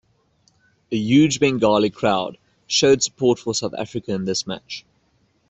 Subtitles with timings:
[0.91, 4.83] A huge Bengali crowd showed support for South Africa in this match.